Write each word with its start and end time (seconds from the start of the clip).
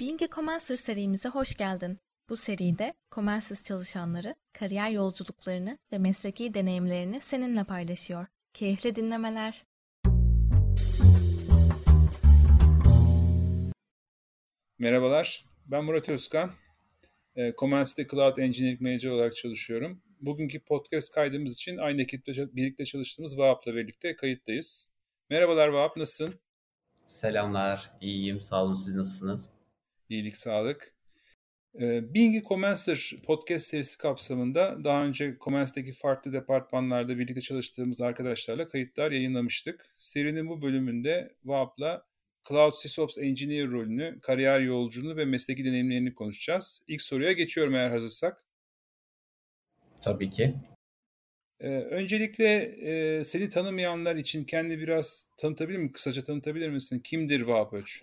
Being 0.00 0.22
a 0.22 0.28
Commencer 0.28 0.76
serimize 0.76 1.28
hoş 1.28 1.56
geldin. 1.56 1.98
Bu 2.28 2.36
seride 2.36 2.94
Comensiz 3.14 3.64
çalışanları, 3.64 4.34
kariyer 4.52 4.90
yolculuklarını 4.90 5.78
ve 5.92 5.98
mesleki 5.98 6.54
deneyimlerini 6.54 7.20
seninle 7.20 7.64
paylaşıyor. 7.64 8.26
Keyifli 8.52 8.96
dinlemeler. 8.96 9.64
Merhabalar, 14.78 15.44
ben 15.66 15.84
Murat 15.84 16.08
Özkan. 16.08 16.52
E, 17.36 17.54
Comens'te 17.58 18.06
Cloud 18.06 18.36
Engineering 18.36 18.80
Manager 18.80 19.10
olarak 19.10 19.36
çalışıyorum. 19.36 20.02
Bugünkü 20.20 20.64
podcast 20.64 21.14
kaydımız 21.14 21.54
için 21.54 21.76
aynı 21.76 22.02
ekiple 22.02 22.56
birlikte 22.56 22.84
çalıştığımız 22.84 23.38
Vahap'la 23.38 23.74
birlikte 23.74 24.16
kayıttayız. 24.16 24.90
Merhabalar 25.30 25.68
Vahap, 25.68 25.96
nasılsın? 25.96 26.34
Selamlar, 27.06 27.92
iyiyim. 28.00 28.40
Sağ 28.40 28.64
olun. 28.64 28.74
Siz 28.74 28.94
nasılsınız? 28.94 29.59
İyilik, 30.10 30.36
sağlık. 30.36 30.94
Ee, 31.80 32.14
Being 32.14 32.36
a 32.44 32.48
Commencer 32.48 33.12
podcast 33.24 33.66
serisi 33.66 33.98
kapsamında 33.98 34.84
daha 34.84 35.04
önce 35.04 35.36
Commence'deki 35.40 35.92
farklı 35.92 36.32
departmanlarda 36.32 37.18
birlikte 37.18 37.40
çalıştığımız 37.40 38.00
arkadaşlarla 38.00 38.68
kayıtlar 38.68 39.12
yayınlamıştık. 39.12 39.92
Serinin 39.96 40.48
bu 40.48 40.62
bölümünde 40.62 41.34
VAP'la 41.44 42.06
Cloud 42.48 42.72
SysOps 42.74 43.18
Engineer 43.18 43.68
rolünü, 43.68 44.20
kariyer 44.20 44.60
yolculuğunu 44.60 45.16
ve 45.16 45.24
mesleki 45.24 45.64
deneyimlerini 45.64 46.14
konuşacağız. 46.14 46.82
İlk 46.88 47.02
soruya 47.02 47.32
geçiyorum 47.32 47.74
eğer 47.74 47.90
hazırsak. 47.90 48.44
Tabii 50.02 50.30
ki. 50.30 50.54
Ee, 51.60 51.68
öncelikle 51.68 52.62
e, 52.62 53.24
seni 53.24 53.48
tanımayanlar 53.48 54.16
için 54.16 54.44
kendi 54.44 54.78
biraz 54.78 55.30
tanıtabilir 55.36 55.78
mi? 55.78 55.92
Kısaca 55.92 56.22
tanıtabilir 56.22 56.70
misin? 56.70 56.98
Kimdir 56.98 57.40
Vahap 57.40 57.72
Öç? 57.72 58.02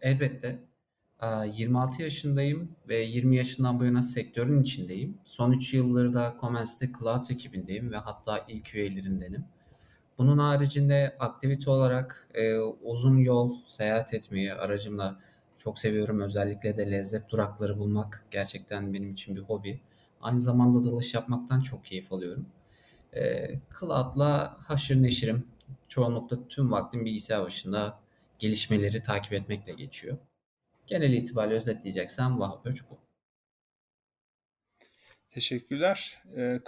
Elbette. 0.00 0.71
26 1.26 2.02
yaşındayım 2.02 2.76
ve 2.88 2.96
20 2.96 3.36
yaşından 3.36 3.80
bu 3.80 3.84
yana 3.84 4.02
sektörün 4.02 4.62
içindeyim. 4.62 5.18
Son 5.24 5.52
3 5.52 5.74
yıldır 5.74 6.14
da 6.14 6.36
Comens'te 6.40 6.90
Cloud 6.98 7.30
ekibindeyim 7.30 7.92
ve 7.92 7.96
hatta 7.96 8.44
ilk 8.48 8.74
üyelerindenim. 8.74 9.44
Bunun 10.18 10.38
haricinde 10.38 11.16
aktivite 11.18 11.70
olarak 11.70 12.28
e, 12.34 12.58
uzun 12.58 13.16
yol 13.16 13.56
seyahat 13.66 14.14
etmeyi 14.14 14.54
aracımla 14.54 15.20
çok 15.58 15.78
seviyorum. 15.78 16.20
Özellikle 16.20 16.76
de 16.76 16.90
lezzet 16.90 17.30
durakları 17.30 17.78
bulmak 17.78 18.24
gerçekten 18.30 18.94
benim 18.94 19.12
için 19.12 19.36
bir 19.36 19.42
hobi. 19.42 19.80
Aynı 20.20 20.40
zamanda 20.40 20.84
dalış 20.84 21.14
yapmaktan 21.14 21.60
çok 21.60 21.84
keyif 21.84 22.12
alıyorum. 22.12 22.46
E, 23.16 23.50
Cloud'la 23.80 24.56
haşır 24.58 25.02
neşirim. 25.02 25.46
Çoğunlukla 25.88 26.48
tüm 26.48 26.72
vaktim 26.72 27.04
bilgisayar 27.04 27.42
başında 27.42 27.98
gelişmeleri 28.38 29.02
takip 29.02 29.32
etmekle 29.32 29.72
geçiyor. 29.72 30.18
Genel 30.86 31.12
itibariyle 31.12 31.56
özetleyeceksem 31.56 32.40
Vahap 32.40 32.66
Öç 32.66 32.82
bu. 32.90 32.98
Teşekkürler. 35.30 36.18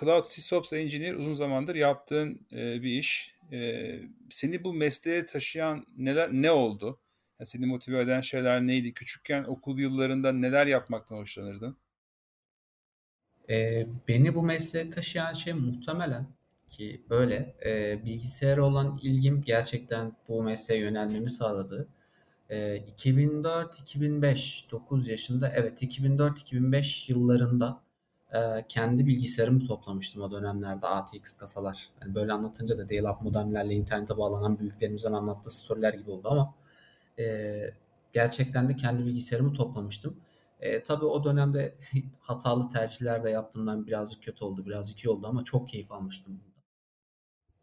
Cloud 0.01 0.25
SysOps 0.25 0.73
Engineer 0.73 1.15
uzun 1.15 1.34
zamandır 1.34 1.75
yaptığın 1.75 2.47
bir 2.53 2.98
iş. 2.98 3.35
Seni 4.31 4.65
bu 4.65 4.75
mesleğe 4.75 5.27
taşıyan 5.27 5.87
neler 5.97 6.33
ne 6.33 6.51
oldu? 6.51 7.01
seni 7.42 7.67
motive 7.67 8.01
eden 8.01 8.20
şeyler 8.20 8.67
neydi? 8.67 8.95
Küçükken 8.95 9.45
okul 9.45 9.79
yıllarında 9.79 10.33
neler 10.33 10.67
yapmaktan 10.67 11.17
hoşlanırdın? 11.17 11.77
E, 13.51 13.87
beni 14.09 14.35
bu 14.35 14.42
mesleğe 14.42 14.91
taşıyan 14.91 15.33
şey 15.33 15.53
muhtemelen 15.53 16.27
ki 16.70 17.03
böyle 17.11 17.55
e, 17.65 18.05
bilgisayara 18.05 18.65
olan 18.65 18.98
ilgim 19.03 19.42
gerçekten 19.42 20.12
bu 20.29 20.42
mesleğe 20.42 20.81
yönelmemi 20.81 21.31
sağladı. 21.31 21.89
E, 22.55 22.78
2004-2005 22.97 24.70
9 24.70 25.08
yaşında 25.08 25.48
evet 25.48 25.83
2004-2005 25.83 27.12
yıllarında 27.12 27.83
e, 28.33 28.66
kendi 28.69 29.06
bilgisayarımı 29.06 29.66
toplamıştım 29.66 30.22
o 30.22 30.30
dönemlerde 30.30 30.86
ATX 30.86 31.36
kasalar. 31.36 31.89
Yani 32.02 32.14
böyle 32.14 32.33
anlatınca 32.33 32.79
da 32.79 32.89
dial-up 32.89 33.23
modemlerle 33.23 33.74
internete 33.74 34.17
bağlanan 34.17 34.58
büyüklerimizden 34.58 35.12
anlattığı 35.12 35.51
storyler 35.51 35.95
gibi 35.95 36.11
oldu 36.11 36.29
ama 36.30 36.55
e, 37.18 37.55
gerçekten 38.12 38.68
de 38.68 38.77
kendi 38.77 39.06
bilgisayarımı 39.06 39.52
toplamıştım. 39.52 40.17
E, 40.61 40.83
tabii 40.83 41.05
o 41.05 41.24
dönemde 41.24 41.74
hatalı 42.20 42.68
tercihler 42.68 43.24
de 43.24 43.30
yaptığımdan 43.30 43.86
birazcık 43.86 44.23
kötü 44.23 44.45
oldu, 44.45 44.67
birazcık 44.67 45.05
iyi 45.05 45.08
oldu 45.11 45.27
ama 45.27 45.45
çok 45.45 45.68
keyif 45.68 45.92
almıştım. 45.92 46.40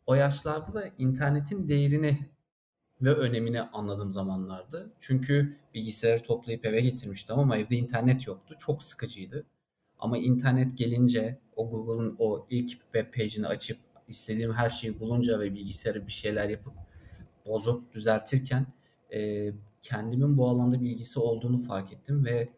O 0.06 0.14
yaşlarda 0.16 0.74
da 0.74 0.88
internetin 0.98 1.68
değerini 1.70 2.30
ve 3.02 3.14
önemini 3.14 3.62
anladığım 3.62 4.12
zamanlardı. 4.12 4.94
Çünkü 5.00 5.58
bilgisayarı 5.74 6.24
toplayıp 6.24 6.66
eve 6.66 6.82
getirmiştim 6.82 7.40
ama 7.40 7.58
evde 7.58 7.76
internet 7.76 8.28
yoktu. 8.28 8.56
Çok 8.60 8.84
sıkıcıydı. 8.84 9.46
Ama 10.00 10.18
internet 10.18 10.78
gelince 10.78 11.40
o 11.56 11.70
Google'ın 11.70 12.16
o 12.20 12.48
ilk 12.50 12.70
web 12.70 13.14
page'ini 13.14 13.48
açıp 13.48 13.78
istediğim 14.08 14.54
her 14.54 14.70
şeyi 14.70 15.00
bulunca 15.00 15.40
ve 15.40 15.54
bilgisayarı 15.54 16.08
bir 16.08 16.12
şeyler 16.12 16.50
yapıp 16.50 16.74
bozup 17.46 17.94
düzeltirken 17.94 18.66
e, 19.14 19.52
kendimin 19.82 20.38
bu 20.38 20.48
alanda 20.48 20.82
bilgisi 20.82 21.20
olduğunu 21.20 21.62
fark 21.62 21.94
ettim 21.94 22.26
ve 22.26 22.50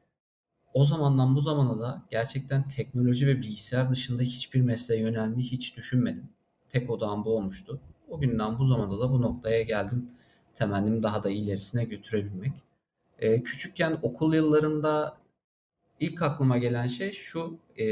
o 0.74 0.84
zamandan 0.84 1.36
bu 1.36 1.42
zamana 1.42 1.80
da 1.80 2.03
gerçekten 2.12 2.68
teknoloji 2.68 3.28
ve 3.28 3.38
bilgisayar 3.38 3.92
dışında 3.92 4.24
hiçbir 4.24 4.62
mesleğe 4.62 5.02
yönelmeyi 5.02 5.52
hiç 5.52 5.78
düşünmedim. 5.78 6.30
Tek 6.70 6.90
odağım 6.90 7.26
bu 7.26 7.38
olmuştu. 7.38 7.80
O 8.09 8.20
günden 8.20 8.59
bu 8.59 8.66
zamanda 8.66 9.00
da 9.00 9.12
bu 9.12 9.22
noktaya 9.22 9.62
geldim. 9.64 10.09
Temennim 10.56 11.03
daha 11.03 11.24
da 11.24 11.30
ilerisine 11.30 11.84
götürebilmek. 11.84 12.52
Ee, 13.19 13.44
küçükken 13.44 14.00
okul 14.02 14.34
yıllarında 14.34 15.18
ilk 16.00 16.22
aklıma 16.22 16.58
gelen 16.58 16.88
şey 16.88 17.12
şu. 17.12 17.58
E, 17.78 17.86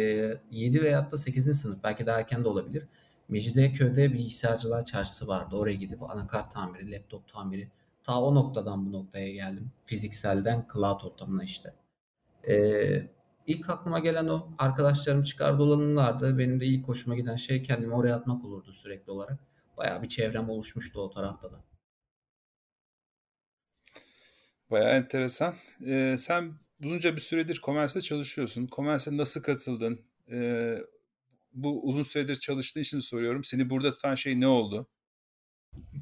7 0.51 0.83
veya 0.83 1.11
da 1.11 1.17
8. 1.17 1.53
sınıf 1.53 1.83
belki 1.83 2.05
daha 2.05 2.19
erken 2.19 2.43
de 2.43 2.47
olabilir. 2.49 2.87
Mecidiyeköy'de 3.29 4.13
bilgisayarcılar 4.13 4.85
çarşısı 4.85 5.27
vardı. 5.27 5.55
Oraya 5.55 5.73
gidip 5.75 6.03
anakart 6.03 6.51
tamiri, 6.51 6.91
laptop 6.91 7.27
tamiri. 7.27 7.67
Ta 8.03 8.21
o 8.21 8.35
noktadan 8.35 8.85
bu 8.85 8.91
noktaya 8.91 9.31
geldim. 9.31 9.71
Fizikselden 9.83 10.67
cloud 10.73 11.01
ortamına 11.01 11.43
işte. 11.43 11.73
Ee, 12.49 13.07
ilk 13.47 13.69
aklıma 13.69 13.99
gelen 13.99 14.27
o 14.27 14.49
arkadaşlarım 14.57 15.23
çıkardı 15.23 15.63
olanlardı. 15.63 16.37
Benim 16.37 16.59
de 16.59 16.65
ilk 16.65 16.87
hoşuma 16.87 17.15
giden 17.15 17.35
şey 17.35 17.63
kendimi 17.63 17.93
oraya 17.93 18.15
atmak 18.15 18.45
olurdu 18.45 18.71
sürekli 18.71 19.11
olarak. 19.11 19.39
Bayağı 19.77 20.03
bir 20.03 20.07
çevrem 20.07 20.49
oluşmuştu 20.49 21.01
o 21.01 21.09
tarafta 21.09 21.51
da. 21.51 21.70
Bayağı 24.71 24.97
enteresan. 24.97 25.55
Ee, 25.85 26.15
sen 26.17 26.53
uzunca 26.83 27.15
bir 27.15 27.21
süredir 27.21 27.61
Commerce'de 27.63 28.01
çalışıyorsun. 28.01 28.69
Commerce'e 28.75 29.17
nasıl 29.17 29.43
katıldın? 29.43 30.01
Ee, 30.31 30.77
bu 31.53 31.87
uzun 31.87 32.03
süredir 32.03 32.35
çalıştığın 32.35 32.81
için 32.81 32.99
soruyorum. 32.99 33.43
Seni 33.43 33.69
burada 33.69 33.91
tutan 33.91 34.15
şey 34.15 34.39
ne 34.39 34.47
oldu? 34.47 34.87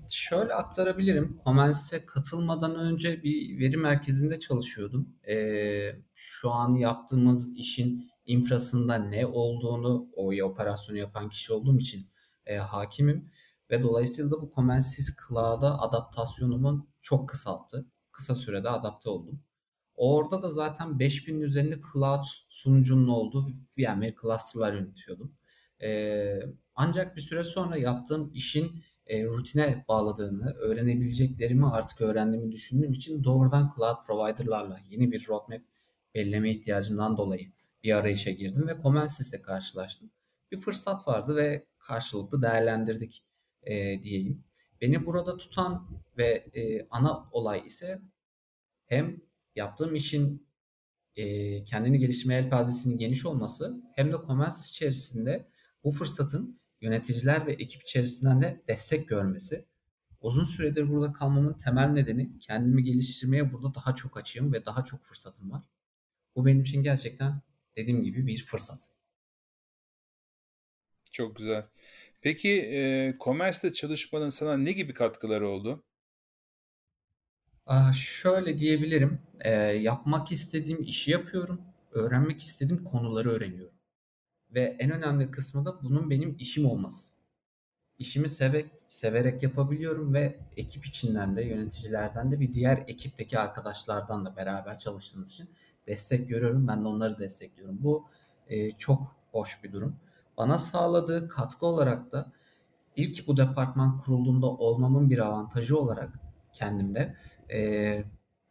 Şöyle 0.09 0.53
aktarabilirim. 0.53 1.41
Comens'e 1.45 2.05
katılmadan 2.05 2.75
önce 2.75 3.23
bir 3.23 3.59
veri 3.59 3.77
merkezinde 3.77 4.39
çalışıyordum. 4.39 5.15
Ee, 5.29 5.95
şu 6.13 6.51
an 6.51 6.75
yaptığımız 6.75 7.57
işin 7.57 8.09
infrasında 8.25 8.95
ne 8.95 9.25
olduğunu 9.25 10.09
o 10.15 10.31
operasyonu 10.43 10.97
yapan 10.97 11.29
kişi 11.29 11.53
olduğum 11.53 11.77
için 11.77 12.09
e, 12.45 12.57
hakimim. 12.57 13.31
Ve 13.71 13.83
dolayısıyla 13.83 14.31
da 14.31 14.41
bu 14.41 14.51
Comensis 14.55 15.15
Cloud'a 15.27 15.79
adaptasyonumun 15.79 16.89
çok 17.01 17.29
kısalttı. 17.29 17.85
Kısa 18.19 18.35
sürede 18.35 18.69
adapte 18.69 19.09
oldum. 19.09 19.43
Orada 19.95 20.41
da 20.41 20.49
zaten 20.49 20.87
5000'in 20.87 21.41
üzerinde 21.41 21.79
cloud 21.93 22.23
sunucunun 22.49 23.07
olduğu 23.07 23.47
VMware 23.77 24.15
cluster'lar 24.21 24.73
yönetiyordum. 24.73 25.33
Ee, 25.81 26.39
ancak 26.75 27.15
bir 27.15 27.21
süre 27.21 27.43
sonra 27.43 27.77
yaptığım 27.77 28.31
işin 28.33 28.83
e, 29.05 29.25
rutine 29.25 29.85
bağladığını, 29.87 30.53
öğrenebileceklerimi 30.53 31.67
artık 31.67 32.01
öğrendiğimi 32.01 32.51
düşündüğüm 32.51 32.93
için 32.93 33.23
doğrudan 33.23 33.71
cloud 33.75 34.05
provider'larla 34.07 34.79
yeni 34.89 35.11
bir 35.11 35.27
roadmap 35.27 35.61
belirleme 36.15 36.51
ihtiyacımdan 36.51 37.17
dolayı 37.17 37.51
bir 37.83 37.93
arayışa 37.93 38.31
girdim 38.31 38.67
ve 38.67 38.81
Comensis'le 38.83 39.41
karşılaştım. 39.41 40.11
Bir 40.51 40.57
fırsat 40.57 41.07
vardı 41.07 41.35
ve 41.35 41.65
karşılıklı 41.79 42.41
değerlendirdik 42.41 43.23
e, 43.63 44.03
diyeyim. 44.03 44.43
Beni 44.81 45.05
burada 45.05 45.37
tutan 45.37 45.87
ve 46.17 46.49
e, 46.53 46.87
ana 46.89 47.29
olay 47.31 47.65
ise 47.65 48.01
hem 48.85 49.21
yaptığım 49.55 49.95
işin 49.95 50.47
e, 51.15 51.63
kendini 51.63 51.99
geliştirme 51.99 52.35
elpazesinin 52.35 52.97
geniş 52.97 53.25
olması 53.25 53.81
hem 53.95 54.13
de 54.13 54.15
Comensis 54.27 54.69
içerisinde 54.69 55.49
bu 55.83 55.91
fırsatın 55.91 56.59
yöneticiler 56.81 57.47
ve 57.47 57.53
ekip 57.53 57.81
içerisinden 57.81 58.41
de 58.41 58.63
destek 58.67 59.09
görmesi. 59.09 59.65
Uzun 60.21 60.43
süredir 60.43 60.89
burada 60.89 61.13
kalmamın 61.13 61.53
temel 61.53 61.87
nedeni 61.87 62.39
kendimi 62.39 62.83
geliştirmeye 62.83 63.53
burada 63.53 63.75
daha 63.75 63.95
çok 63.95 64.17
açığım 64.17 64.53
ve 64.53 64.65
daha 64.65 64.85
çok 64.85 65.03
fırsatım 65.03 65.51
var. 65.51 65.63
Bu 66.35 66.45
benim 66.45 66.61
için 66.61 66.83
gerçekten 66.83 67.41
dediğim 67.75 68.03
gibi 68.03 68.27
bir 68.27 68.45
fırsat. 68.45 68.89
Çok 71.11 71.35
güzel. 71.35 71.67
Peki 72.21 72.49
e, 72.49 73.15
Commerce'de 73.19 73.73
çalışmanın 73.73 74.29
sana 74.29 74.57
ne 74.57 74.71
gibi 74.71 74.93
katkıları 74.93 75.47
oldu? 75.49 75.83
Şöyle 77.93 78.57
diyebilirim, 78.59 79.21
eee, 79.45 79.51
yapmak 79.81 80.31
istediğim 80.31 80.83
işi 80.83 81.11
yapıyorum, 81.11 81.61
öğrenmek 81.91 82.41
istediğim 82.41 82.83
konuları 82.83 83.29
öğreniyorum 83.29 83.73
ve 84.55 84.77
en 84.79 84.91
önemli 84.91 85.31
kısmı 85.31 85.65
da 85.65 85.83
bunun 85.83 86.09
benim 86.09 86.37
işim 86.39 86.65
olması. 86.65 87.11
İşimi 87.99 88.29
sevek 88.29 88.71
severek 88.89 89.43
yapabiliyorum 89.43 90.13
ve 90.13 90.39
ekip 90.57 90.85
içinden 90.85 91.37
de, 91.37 91.43
yöneticilerden 91.45 92.31
de 92.31 92.39
bir 92.39 92.53
diğer 92.53 92.85
ekipteki 92.87 93.39
arkadaşlardan 93.39 94.25
da 94.25 94.35
beraber 94.37 94.79
çalıştığımız 94.79 95.31
için 95.31 95.49
destek 95.87 96.29
görüyorum. 96.29 96.67
Ben 96.67 96.83
de 96.85 96.87
onları 96.87 97.19
destekliyorum. 97.19 97.77
Bu, 97.83 98.05
eee, 98.49 98.71
çok 98.79 99.15
hoş 99.31 99.63
bir 99.63 99.73
durum. 99.73 99.95
Bana 100.39 100.57
sağladığı 100.57 101.29
katkı 101.29 101.65
olarak 101.65 102.11
da 102.11 102.31
ilk 102.95 103.27
bu 103.27 103.37
departman 103.37 104.01
kurulduğunda 104.01 104.47
olmamın 104.47 105.09
bir 105.09 105.17
avantajı 105.17 105.79
olarak 105.79 106.19
kendimde 106.53 107.15
e, 107.53 108.03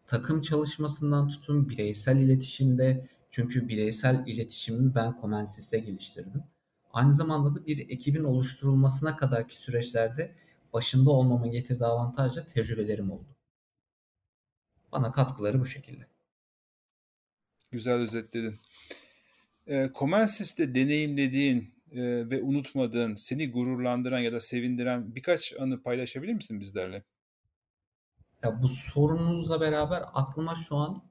takım 0.06 0.40
çalışmasından 0.40 1.28
tutun 1.28 1.68
bireysel 1.68 2.16
iletişimde 2.16 3.08
çünkü 3.30 3.68
bireysel 3.68 4.26
iletişimimi 4.26 4.94
ben 4.94 5.18
Comensis'te 5.20 5.78
geliştirdim. 5.78 6.42
Aynı 6.92 7.12
zamanda 7.12 7.54
da 7.54 7.66
bir 7.66 7.78
ekibin 7.90 8.24
oluşturulmasına 8.24 9.16
kadarki 9.16 9.56
süreçlerde 9.56 10.34
başında 10.72 11.10
olmamın 11.10 11.50
getirdiği 11.50 11.84
avantajla 11.84 12.46
tecrübelerim 12.46 13.10
oldu. 13.10 13.36
Bana 14.92 15.12
katkıları 15.12 15.60
bu 15.60 15.66
şekilde. 15.66 16.06
Güzel 17.70 17.94
özetledin. 17.94 18.56
E, 19.66 19.90
Comensis'te 19.94 20.74
deneyimlediğin 20.74 21.77
e, 21.92 22.30
ve 22.30 22.42
unutmadığın, 22.42 23.14
seni 23.14 23.50
gururlandıran 23.50 24.18
ya 24.18 24.32
da 24.32 24.40
sevindiren 24.40 25.14
birkaç 25.14 25.52
anı 25.60 25.82
paylaşabilir 25.82 26.34
misin 26.34 26.60
bizlerle? 26.60 27.04
Ya 28.44 28.62
bu 28.62 28.68
sorununuzla 28.68 29.60
beraber 29.60 30.04
aklıma 30.14 30.54
şu 30.54 30.76
an 30.76 31.02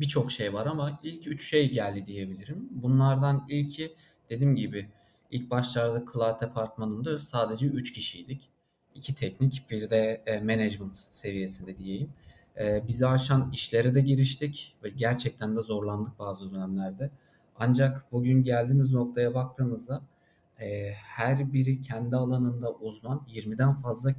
birçok 0.00 0.32
şey 0.32 0.52
var 0.52 0.66
ama 0.66 1.00
ilk 1.02 1.26
üç 1.26 1.50
şey 1.50 1.72
geldi 1.72 2.06
diyebilirim. 2.06 2.68
Bunlardan 2.70 3.46
ilki 3.48 3.94
dediğim 4.30 4.56
gibi 4.56 4.88
ilk 5.30 5.50
başlarda 5.50 6.04
Cloud 6.12 6.40
Departmanı'nda 6.40 7.18
sadece 7.18 7.66
3 7.66 7.92
kişiydik. 7.92 8.50
İki 8.94 9.14
teknik 9.14 9.70
bir 9.70 9.90
de 9.90 10.22
e, 10.26 10.40
management 10.40 10.96
seviyesinde 10.96 11.78
diyeyim. 11.78 12.10
E, 12.58 12.88
bizi 12.88 13.06
aşan 13.06 13.50
işlere 13.52 13.94
de 13.94 14.00
giriştik 14.00 14.76
ve 14.84 14.88
gerçekten 14.88 15.56
de 15.56 15.60
zorlandık 15.60 16.18
bazı 16.18 16.52
dönemlerde. 16.52 17.10
Ancak 17.56 18.12
bugün 18.12 18.42
geldiğimiz 18.42 18.94
noktaya 18.94 19.34
baktığımızda 19.34 20.02
e, 20.60 20.92
her 20.92 21.52
biri 21.52 21.82
kendi 21.82 22.16
alanında 22.16 22.74
uzman 22.74 23.26
20'den 23.28 23.74
fazla 23.74 24.14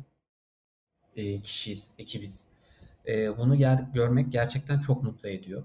e, 1.16 1.42
kişiyiz, 1.42 1.94
ekibiz. 1.98 2.48
E, 3.08 3.38
bunu 3.38 3.56
ger 3.58 3.86
görmek 3.94 4.32
gerçekten 4.32 4.80
çok 4.80 5.04
mutlu 5.04 5.30
ediyor. 5.30 5.64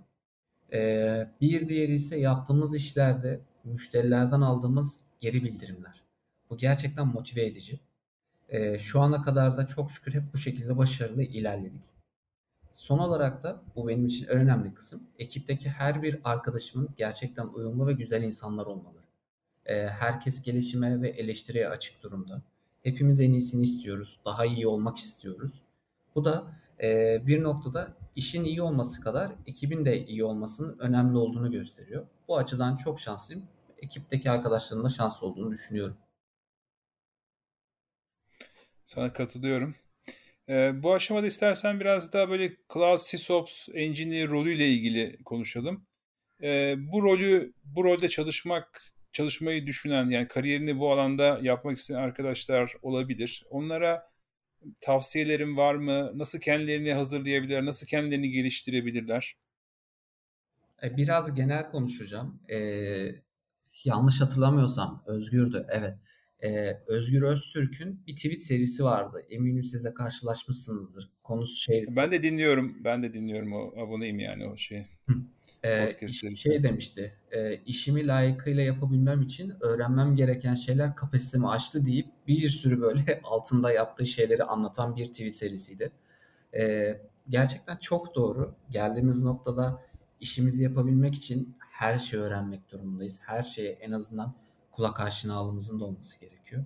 E, 0.73 1.31
bir 1.41 1.69
diğeri 1.69 1.95
ise 1.95 2.21
yaptığımız 2.21 2.75
işlerde 2.75 3.41
müşterilerden 3.65 4.41
aldığımız 4.41 5.01
geri 5.21 5.45
bildirimler. 5.45 6.03
Bu 6.51 6.59
gerçekten 6.59 7.07
motive 7.07 7.47
edici. 7.47 7.81
E, 8.49 8.79
şu 8.79 9.01
ana 9.01 9.23
kadar 9.23 9.57
da 9.57 9.67
çok 9.67 9.91
şükür 9.91 10.15
hep 10.15 10.23
bu 10.35 10.39
şekilde 10.39 10.79
başarılı 10.79 11.23
ilerledik. 11.23 11.85
Son 12.73 12.99
olarak 12.99 13.43
da 13.43 13.63
bu 13.77 13.89
benim 13.89 14.07
için 14.07 14.25
en 14.25 14.31
önemli 14.31 14.75
kısım. 14.75 15.03
Ekipteki 15.19 15.71
her 15.71 16.03
bir 16.03 16.21
arkadaşımın 16.25 16.89
gerçekten 16.97 17.47
uyumlu 17.47 17.87
ve 17.87 17.93
güzel 17.93 18.23
insanlar 18.23 18.67
olmalı. 18.67 19.01
E, 19.71 19.89
herkes 19.89 20.43
gelişime 20.43 21.03
ve 21.03 21.09
eleştiriye 21.09 21.69
açık 21.69 22.03
durumda. 22.03 22.43
Hepimiz 22.83 23.21
en 23.21 23.33
iyisini 23.33 23.63
istiyoruz. 23.63 24.21
Daha 24.25 24.45
iyi 24.45 24.67
olmak 24.67 24.99
istiyoruz. 24.99 25.63
Bu 26.15 26.25
da 26.25 26.61
e, 26.83 27.19
bir 27.27 27.43
noktada 27.43 27.97
işin 28.17 28.45
iyi 28.45 28.63
olması 28.63 29.01
kadar 29.01 29.33
ekibin 29.47 29.85
de 29.85 30.07
iyi 30.07 30.25
olmasının 30.25 30.79
önemli 30.79 31.17
olduğunu 31.17 31.53
gösteriyor. 31.53 32.07
Bu 32.29 32.39
açıdan 32.39 32.77
çok 32.77 33.01
şanslıyım. 33.01 33.45
Ekipteki 33.79 34.31
arkadaşlarımın 34.31 34.85
da 34.85 34.91
şanslı 34.91 35.27
olduğunu 35.27 35.53
düşünüyorum. 35.53 35.97
Sana 38.85 39.13
katılıyorum. 39.13 39.75
Ee, 40.49 40.83
bu 40.83 40.95
aşamada 40.95 41.27
istersen 41.27 41.81
biraz 41.81 42.13
daha 42.13 42.31
böyle 42.31 42.57
Cloud 42.73 42.99
SysOps 42.99 43.69
Engineer 43.75 44.29
rolüyle 44.29 44.69
ilgili 44.69 45.23
konuşalım. 45.25 45.87
Ee, 46.43 46.75
bu 46.79 47.03
rolü, 47.03 47.53
bu 47.65 47.85
rolde 47.85 48.09
çalışmak, 48.09 48.83
çalışmayı 49.13 49.67
düşünen 49.67 50.11
yani 50.11 50.29
kariyerini 50.29 50.79
bu 50.79 50.93
alanda 50.93 51.41
yapmak 51.43 51.79
isteyen 51.79 51.99
arkadaşlar 51.99 52.75
olabilir. 52.83 53.45
Onlara 53.51 54.11
tavsiyelerin 54.81 55.57
var 55.57 55.75
mı? 55.75 56.13
Nasıl 56.15 56.39
kendilerini 56.39 56.93
hazırlayabilirler? 56.93 57.65
Nasıl 57.65 57.87
kendilerini 57.87 58.31
geliştirebilirler? 58.31 59.37
E, 60.83 60.97
biraz 60.97 61.35
genel 61.35 61.69
konuşacağım. 61.69 62.43
Ee, 62.49 62.59
yanlış 63.85 64.21
hatırlamıyorsam 64.21 65.05
Özgür'dü. 65.07 65.67
Evet. 65.69 65.95
Ee, 66.43 66.81
Özgür 66.87 67.23
Öztürk'ün 67.23 68.03
bir 68.07 68.17
tweet 68.17 68.43
serisi 68.43 68.85
vardı. 68.85 69.27
Eminim 69.31 69.65
siz 69.65 69.85
de 69.85 69.95
karşılaşmışsınızdır. 69.95 71.11
Konusu 71.23 71.61
şey. 71.61 71.87
Ben 71.89 72.11
de 72.11 72.23
dinliyorum. 72.23 72.85
Ben 72.85 73.03
de 73.03 73.15
dinliyorum 73.15 73.53
o 73.53 73.73
aboneyim 73.77 74.19
yani 74.19 74.47
o 74.47 74.57
şey. 74.57 74.87
Ee, 75.65 76.09
şey 76.35 76.63
demişti. 76.63 77.15
E, 77.33 77.55
işimi 77.57 78.07
layıkıyla 78.07 78.63
yapabilmem 78.63 79.23
için 79.23 79.55
öğrenmem 79.61 80.17
gereken 80.17 80.55
şeyler 80.55 80.97
kapasitemi 80.97 81.49
aştı 81.49 81.87
deyip 81.87 82.09
bir 82.29 82.49
sürü 82.49 82.81
böyle 82.81 83.21
altında 83.25 83.73
yaptığı 83.73 84.07
şeyleri 84.07 84.45
anlatan 84.45 84.97
bir 84.97 85.07
tweet 85.07 85.37
serisiydi. 85.37 85.93
E, 86.55 86.95
gerçekten 87.29 87.77
çok 87.77 88.15
doğru. 88.15 88.55
Geldiğimiz 88.71 89.23
noktada 89.23 89.83
işimizi 90.21 90.65
yapabilmek 90.65 91.15
için 91.15 91.57
her 91.59 91.99
şeyi 91.99 92.23
öğrenmek 92.23 92.73
durumundayız. 92.73 93.21
Her 93.27 93.43
şeye 93.43 93.73
en 93.73 93.93
azından 93.93 94.35
kulak 94.71 95.01
aşinalığımızın 95.01 95.81
da 95.81 95.85
olması 95.85 96.21
gerekiyor. 96.21 96.65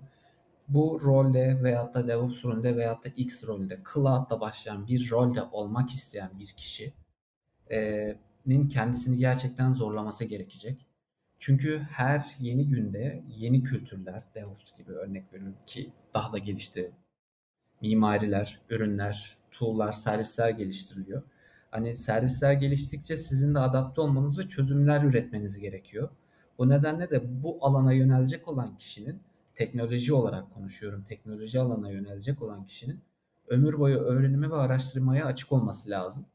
Bu 0.67 1.01
rolde 1.03 1.63
veyahut 1.63 1.93
da 1.93 2.07
DevOps 2.07 2.45
rolünde 2.45 2.77
veyahut 2.77 3.05
da 3.05 3.09
X 3.09 3.47
rolünde, 3.47 3.79
Cloud'da 3.93 4.41
başlayan 4.41 4.87
bir 4.87 5.11
rolde 5.11 5.43
olmak 5.43 5.89
isteyen 5.89 6.29
bir 6.39 6.47
kişi 6.47 6.93
e, 7.71 8.17
nin 8.45 8.67
kendisini 8.67 9.17
gerçekten 9.17 9.71
zorlaması 9.71 10.25
gerekecek. 10.25 10.85
Çünkü 11.39 11.79
her 11.79 12.35
yeni 12.39 12.67
günde 12.67 13.23
yeni 13.37 13.63
kültürler, 13.63 14.23
DevOps 14.35 14.77
gibi 14.77 14.91
örnek 14.91 15.33
veriyorum 15.33 15.57
ki 15.67 15.91
daha 16.13 16.33
da 16.33 16.37
gelişti. 16.37 16.91
Mimariler, 17.81 18.59
ürünler, 18.69 19.37
tool'lar, 19.51 19.91
servisler 19.91 20.49
geliştiriliyor. 20.49 21.23
Hani 21.71 21.95
servisler 21.95 22.53
geliştikçe 22.53 23.17
sizin 23.17 23.55
de 23.55 23.59
adapte 23.59 24.01
olmanız 24.01 24.39
ve 24.39 24.47
çözümler 24.47 25.03
üretmeniz 25.03 25.59
gerekiyor. 25.59 26.09
Bu 26.57 26.69
nedenle 26.69 27.09
de 27.09 27.43
bu 27.43 27.57
alana 27.61 27.93
yönelecek 27.93 28.47
olan 28.47 28.77
kişinin 28.77 29.19
teknoloji 29.55 30.13
olarak 30.13 30.53
konuşuyorum. 30.53 31.03
Teknoloji 31.03 31.59
alana 31.59 31.91
yönelecek 31.91 32.41
olan 32.41 32.65
kişinin 32.65 33.01
ömür 33.47 33.79
boyu 33.79 33.97
öğrenime 33.97 34.49
ve 34.49 34.55
araştırmaya 34.55 35.25
açık 35.25 35.51
olması 35.51 35.89
lazım 35.89 36.25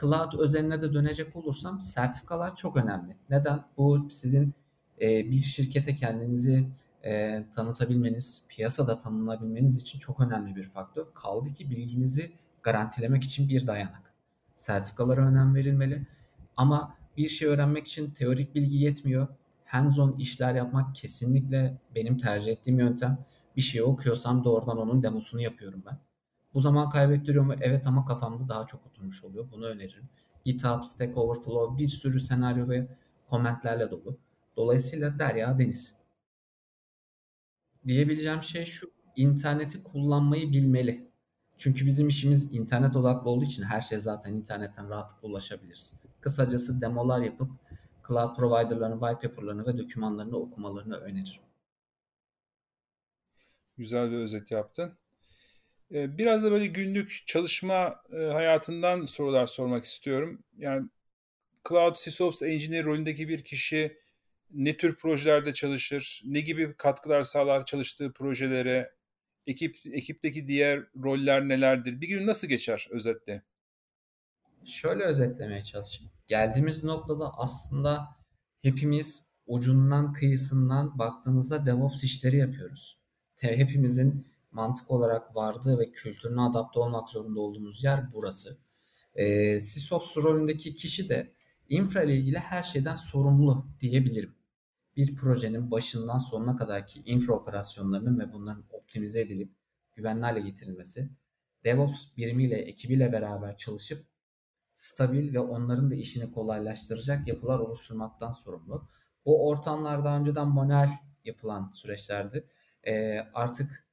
cloud 0.00 0.38
özeline 0.38 0.82
de 0.82 0.92
dönecek 0.92 1.36
olursam 1.36 1.80
sertifikalar 1.80 2.56
çok 2.56 2.76
önemli. 2.76 3.16
Neden? 3.30 3.64
Bu 3.76 4.08
sizin 4.10 4.54
e, 5.00 5.30
bir 5.30 5.38
şirkete 5.38 5.94
kendinizi 5.94 6.68
e, 7.04 7.44
tanıtabilmeniz, 7.54 8.44
piyasada 8.48 8.98
tanınabilmeniz 8.98 9.76
için 9.76 9.98
çok 9.98 10.20
önemli 10.20 10.56
bir 10.56 10.64
faktör. 10.64 11.06
Kaldı 11.14 11.54
ki 11.54 11.70
bilginizi 11.70 12.32
garantilemek 12.62 13.24
için 13.24 13.48
bir 13.48 13.66
dayanak. 13.66 14.14
Sertifikalara 14.56 15.26
önem 15.26 15.54
verilmeli. 15.54 16.06
Ama 16.56 16.94
bir 17.16 17.28
şey 17.28 17.48
öğrenmek 17.48 17.86
için 17.86 18.10
teorik 18.10 18.54
bilgi 18.54 18.76
yetmiyor. 18.76 19.28
Hands-on 19.64 20.18
işler 20.18 20.54
yapmak 20.54 20.94
kesinlikle 20.94 21.78
benim 21.94 22.18
tercih 22.18 22.52
ettiğim 22.52 22.78
yöntem. 22.78 23.18
Bir 23.56 23.62
şey 23.62 23.82
okuyorsam 23.82 24.44
doğrudan 24.44 24.78
onun 24.78 25.02
demosunu 25.02 25.40
yapıyorum 25.40 25.82
ben. 25.86 25.98
Bu 26.54 26.60
zaman 26.60 26.90
kaybettiriyor 26.90 27.44
mu? 27.44 27.54
Evet 27.60 27.86
ama 27.86 28.04
kafamda 28.04 28.48
daha 28.48 28.66
çok 28.66 28.86
oturmuş 28.86 29.24
oluyor. 29.24 29.50
Bunu 29.52 29.66
öneririm. 29.66 30.08
GitHub, 30.44 30.82
Stack 30.84 31.18
Overflow 31.18 31.78
bir 31.78 31.88
sürü 31.88 32.20
senaryo 32.20 32.68
ve 32.68 32.88
komentlerle 33.26 33.90
dolu. 33.90 34.18
Dolayısıyla 34.56 35.18
derya 35.18 35.58
deniz. 35.58 35.96
Diyebileceğim 37.86 38.42
şey 38.42 38.64
şu. 38.64 38.90
interneti 39.16 39.82
kullanmayı 39.82 40.52
bilmeli. 40.52 41.10
Çünkü 41.56 41.86
bizim 41.86 42.08
işimiz 42.08 42.54
internet 42.54 42.96
odaklı 42.96 43.30
olduğu 43.30 43.44
için 43.44 43.62
her 43.62 43.80
şey 43.80 43.98
zaten 43.98 44.32
internetten 44.32 44.88
rahatlıkla 44.90 45.28
ulaşabiliriz. 45.28 45.94
Kısacası 46.20 46.80
demolar 46.80 47.20
yapıp 47.20 47.50
cloud 48.08 48.36
provider'ların 48.36 49.00
white 49.00 49.28
paper'larını 49.28 49.66
ve 49.66 49.78
dokümanlarını 49.78 50.36
okumalarını 50.36 50.96
öneririm. 50.96 51.42
Güzel 53.76 54.10
bir 54.10 54.16
özet 54.16 54.50
yaptın. 54.50 54.99
Biraz 55.90 56.44
da 56.44 56.50
böyle 56.50 56.66
günlük 56.66 57.22
çalışma 57.26 58.02
hayatından 58.12 59.04
sorular 59.04 59.46
sormak 59.46 59.84
istiyorum. 59.84 60.44
Yani 60.58 60.88
Cloud 61.68 61.96
SysOps 61.96 62.42
Engineer 62.42 62.84
rolündeki 62.84 63.28
bir 63.28 63.44
kişi 63.44 63.98
ne 64.50 64.76
tür 64.76 64.96
projelerde 64.96 65.54
çalışır, 65.54 66.22
ne 66.24 66.40
gibi 66.40 66.74
katkılar 66.76 67.22
sağlar 67.22 67.66
çalıştığı 67.66 68.12
projelere, 68.12 68.92
ekip 69.46 69.76
ekipteki 69.92 70.48
diğer 70.48 70.80
roller 71.02 71.48
nelerdir? 71.48 72.00
Bir 72.00 72.08
gün 72.08 72.26
nasıl 72.26 72.48
geçer 72.48 72.86
özetle? 72.90 73.42
şöyle 74.64 75.04
özetlemeye 75.04 75.62
çalışayım. 75.62 76.12
Geldiğimiz 76.26 76.84
noktada 76.84 77.38
aslında 77.38 78.08
hepimiz 78.62 79.30
ucundan 79.46 80.12
kıyısından 80.12 80.98
baktığımızda 80.98 81.66
DevOps 81.66 82.04
işleri 82.04 82.36
yapıyoruz. 82.36 82.98
Hepimizin 83.40 84.26
mantık 84.52 84.90
olarak 84.90 85.36
vardığı 85.36 85.78
ve 85.78 85.90
kültürüne 85.90 86.40
adapte 86.40 86.80
olmak 86.80 87.08
zorunda 87.08 87.40
olduğumuz 87.40 87.84
yer 87.84 88.12
burası. 88.12 88.58
E, 89.14 89.60
SysOps 89.60 90.16
rolündeki 90.16 90.74
kişi 90.74 91.08
de 91.08 91.32
infra 91.68 92.02
ile 92.02 92.16
ilgili 92.16 92.38
her 92.38 92.62
şeyden 92.62 92.94
sorumlu 92.94 93.66
diyebilirim. 93.80 94.34
Bir 94.96 95.16
projenin 95.16 95.70
başından 95.70 96.18
sonuna 96.18 96.56
kadar 96.56 96.86
ki 96.86 97.02
infra 97.04 97.34
operasyonlarının 97.34 98.18
ve 98.18 98.32
bunların 98.32 98.64
optimize 98.70 99.20
edilip 99.20 99.52
güvenli 99.94 100.22
hale 100.22 100.40
getirilmesi, 100.40 101.10
DevOps 101.64 102.16
birimiyle, 102.16 102.56
ekibiyle 102.56 103.12
beraber 103.12 103.56
çalışıp 103.56 104.06
stabil 104.72 105.34
ve 105.34 105.40
onların 105.40 105.90
da 105.90 105.94
işini 105.94 106.32
kolaylaştıracak 106.32 107.28
yapılar 107.28 107.58
oluşturmaktan 107.58 108.32
sorumlu. 108.32 108.88
Bu 109.26 109.48
ortamlar 109.48 110.04
daha 110.04 110.18
önceden 110.18 110.48
manuel 110.48 110.90
yapılan 111.24 111.70
süreçlerdi. 111.74 112.48
E, 112.86 113.18
artık 113.34 113.86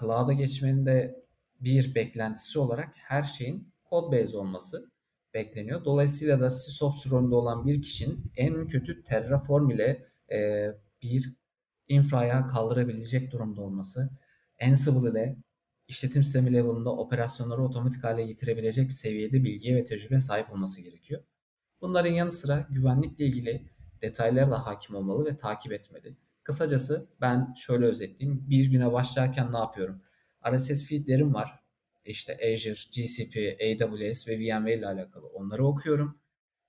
cloud'a 0.00 0.32
geçmenin 0.32 0.86
de 0.86 1.24
bir 1.60 1.94
beklentisi 1.94 2.58
olarak 2.58 2.92
her 2.94 3.22
şeyin 3.22 3.72
code 3.90 4.22
base 4.22 4.36
olması 4.36 4.90
bekleniyor. 5.34 5.84
Dolayısıyla 5.84 6.40
da 6.40 6.50
SysOps 6.50 7.06
rolünde 7.10 7.34
olan 7.34 7.66
bir 7.66 7.82
kişinin 7.82 8.32
en 8.36 8.68
kötü 8.68 9.04
Terraform 9.04 9.70
ile 9.70 10.06
e, 10.32 10.68
bir 11.02 11.34
infraya 11.88 12.46
kaldırabilecek 12.46 13.32
durumda 13.32 13.60
olması, 13.60 14.10
Ansible 14.62 15.10
ile 15.10 15.36
işletim 15.88 16.24
sistemi 16.24 16.52
level'ında 16.52 16.90
operasyonları 16.90 17.62
otomatik 17.62 18.04
hale 18.04 18.26
getirebilecek 18.26 18.92
seviyede 18.92 19.44
bilgiye 19.44 19.76
ve 19.76 19.84
tecrübe 19.84 20.20
sahip 20.20 20.52
olması 20.52 20.82
gerekiyor. 20.82 21.22
Bunların 21.80 22.10
yanı 22.10 22.32
sıra 22.32 22.66
güvenlikle 22.70 23.26
ilgili 23.26 23.68
detaylara 24.02 24.50
da 24.50 24.66
hakim 24.66 24.96
olmalı 24.96 25.24
ve 25.24 25.36
takip 25.36 25.72
etmeli. 25.72 26.16
Kısacası 26.44 27.06
ben 27.20 27.54
şöyle 27.56 27.86
özetleyeyim. 27.86 28.50
Bir 28.50 28.70
güne 28.70 28.92
başlarken 28.92 29.52
ne 29.52 29.58
yapıyorum? 29.58 30.02
RSS 30.52 30.86
feedlerim 30.86 31.34
var. 31.34 31.60
İşte 32.04 32.32
Azure, 32.32 32.74
GCP, 32.94 33.36
AWS 33.62 34.28
ve 34.28 34.38
VMware 34.38 34.74
ile 34.74 34.86
alakalı. 34.86 35.26
Onları 35.26 35.66
okuyorum. 35.66 36.18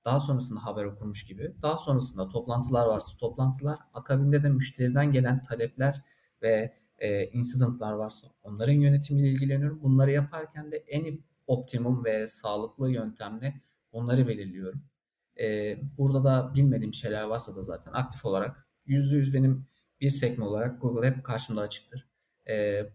Daha 0.05 0.19
sonrasında 0.19 0.65
haber 0.65 0.85
okurmuş 0.85 1.25
gibi. 1.25 1.55
Daha 1.61 1.77
sonrasında 1.77 2.27
toplantılar 2.27 2.87
varsa 2.87 3.17
toplantılar. 3.17 3.79
Akabinde 3.93 4.43
de 4.43 4.49
müşteriden 4.49 5.11
gelen 5.11 5.41
talepler 5.41 6.01
ve 6.41 6.73
e, 6.97 7.25
incidentlar 7.25 7.93
varsa 7.93 8.27
onların 8.43 8.73
yönetimiyle 8.73 9.29
ilgileniyorum. 9.29 9.83
Bunları 9.83 10.11
yaparken 10.11 10.71
de 10.71 10.77
en 10.77 11.19
optimum 11.47 12.05
ve 12.05 12.27
sağlıklı 12.27 12.91
yöntemle 12.91 13.61
onları 13.91 14.27
belirliyorum. 14.27 14.83
E, 15.39 15.77
burada 15.97 16.23
da 16.23 16.53
bilmediğim 16.55 16.93
şeyler 16.93 17.23
varsa 17.23 17.55
da 17.55 17.61
zaten 17.61 17.91
aktif 17.91 18.25
olarak 18.25 18.64
%100 18.87 19.33
benim 19.33 19.65
bir 20.01 20.09
sekme 20.09 20.45
olarak 20.45 20.81
Google 20.81 21.07
hep 21.07 21.23
karşımda 21.23 21.61
açıktır. 21.61 22.07
E, 22.49 22.85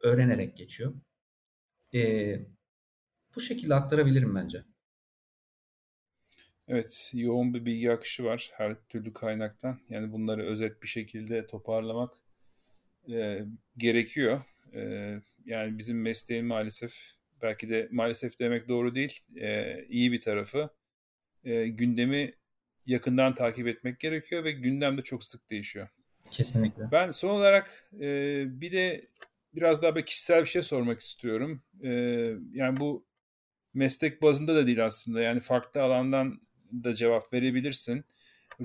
öğrenerek 0.00 0.56
geçiyor. 0.56 0.94
E, 1.94 2.34
bu 3.36 3.40
şekilde 3.40 3.74
aktarabilirim 3.74 4.34
bence. 4.34 4.64
Evet, 6.68 7.10
yoğun 7.14 7.54
bir 7.54 7.64
bilgi 7.64 7.92
akışı 7.92 8.24
var 8.24 8.50
her 8.54 8.76
türlü 8.88 9.12
kaynaktan. 9.12 9.80
Yani 9.88 10.12
bunları 10.12 10.46
özet 10.46 10.82
bir 10.82 10.88
şekilde 10.88 11.46
toparlamak 11.46 12.10
e, 13.10 13.44
gerekiyor. 13.76 14.42
E, 14.74 14.80
yani 15.44 15.78
bizim 15.78 16.02
mesleğin 16.02 16.46
maalesef, 16.46 16.94
belki 17.42 17.70
de 17.70 17.88
maalesef 17.90 18.38
demek 18.38 18.68
doğru 18.68 18.94
değil, 18.94 19.20
e, 19.36 19.84
iyi 19.88 20.12
bir 20.12 20.20
tarafı. 20.20 20.70
E, 21.44 21.68
gündemi 21.68 22.34
yakından 22.86 23.34
takip 23.34 23.66
etmek 23.66 24.00
gerekiyor 24.00 24.44
ve 24.44 24.52
gündem 24.52 24.98
de 24.98 25.02
çok 25.02 25.24
sık 25.24 25.50
değişiyor. 25.50 25.88
Kesinlikle. 26.30 26.92
Ben 26.92 27.10
son 27.10 27.28
olarak 27.28 27.84
e, 28.00 28.44
bir 28.60 28.72
de 28.72 29.08
biraz 29.54 29.82
daha 29.82 29.96
bir 29.96 30.06
kişisel 30.06 30.40
bir 30.40 30.46
şey 30.46 30.62
sormak 30.62 31.00
istiyorum. 31.00 31.62
E, 31.82 31.90
yani 32.52 32.80
bu 32.80 33.06
meslek 33.74 34.22
bazında 34.22 34.54
da 34.54 34.66
değil 34.66 34.84
aslında. 34.84 35.20
Yani 35.20 35.40
farklı 35.40 35.82
alandan 35.82 36.40
da 36.72 36.94
cevap 36.94 37.32
verebilirsin. 37.32 38.04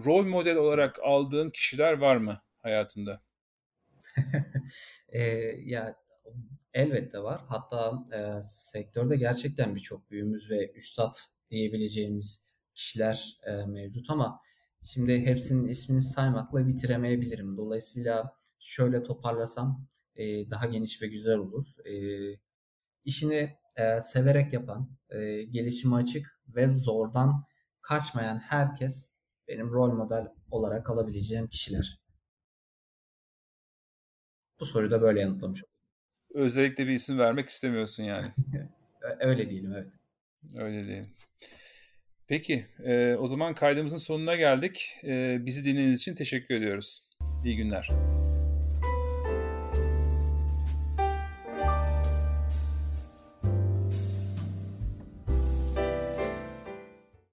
Rol 0.06 0.26
model 0.26 0.56
olarak 0.56 1.00
aldığın 1.04 1.50
kişiler 1.50 1.94
var 1.94 2.18
mı 2.18 2.42
hayatında? 2.58 3.22
e, 5.10 5.22
ya 5.66 5.96
elbette 6.74 7.20
var. 7.20 7.42
Hatta 7.48 8.04
e, 8.14 8.42
sektörde 8.42 9.18
gerçekten 9.18 9.76
birçok 9.76 10.12
büyüğümüz 10.12 10.52
ve 10.52 10.72
üstad 10.72 11.14
diyebileceğimiz 11.52 12.47
kişiler 12.78 13.38
e, 13.44 13.66
mevcut 13.66 14.10
ama 14.10 14.40
şimdi 14.84 15.20
hepsinin 15.22 15.68
ismini 15.68 16.02
saymakla 16.02 16.68
bitiremeyebilirim. 16.68 17.58
Dolayısıyla 17.58 18.38
şöyle 18.60 19.04
toparlasam 19.04 19.88
e, 20.16 20.50
daha 20.50 20.66
geniş 20.66 21.02
ve 21.02 21.08
güzel 21.08 21.38
olur. 21.38 21.66
E, 21.86 21.94
işini 23.04 23.58
e, 23.76 24.02
severek 24.02 24.54
yapan, 24.54 24.98
e, 25.10 25.44
gelişime 25.44 25.96
açık 25.96 26.42
ve 26.48 26.70
zordan 26.70 27.46
kaçmayan 27.82 28.40
herkes 28.40 29.14
benim 29.48 29.72
rol 29.72 29.92
model 29.94 30.28
olarak 30.52 30.90
alabileceğim 30.90 31.48
kişiler. 31.48 32.02
Bu 34.60 34.66
soruyu 34.66 34.92
da 34.92 35.02
böyle 35.02 35.20
yanıtlamış 35.20 35.64
oldum. 35.64 35.74
Özellikle 36.34 36.88
bir 36.88 36.92
isim 36.92 37.20
vermek 37.20 37.50
istemiyorsun 37.50 38.04
yani. 38.04 38.34
Öyle 39.20 39.50
diyelim 39.50 39.74
evet. 39.74 39.94
Öyle 40.56 40.84
diyelim. 40.84 41.17
Peki 42.28 42.66
e, 42.86 43.16
o 43.16 43.28
zaman 43.28 43.56
kaydımızın 43.56 43.98
sonuna 43.98 44.36
geldik. 44.36 44.96
E, 45.04 45.38
bizi 45.46 45.66
dinlediğiniz 45.66 46.00
için 46.00 46.16
teşekkür 46.16 46.56
ediyoruz. 46.56 47.04
İyi 47.46 47.58
günler. 47.58 47.90